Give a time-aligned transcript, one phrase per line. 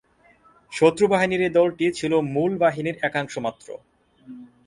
[0.73, 3.67] শত্রু বাহিনীর এ দলটি ছিল মূল বাহিনীর একাংশ মাত্র।